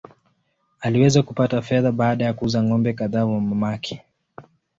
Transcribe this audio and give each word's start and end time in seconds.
Aliweza 0.79 1.23
kupata 1.23 1.61
fedha 1.61 1.91
baada 1.91 2.25
ya 2.25 2.33
kuuza 2.33 2.63
ng’ombe 2.63 2.93
kadhaa 2.93 3.25
wa 3.25 3.41
mamake. 3.41 4.03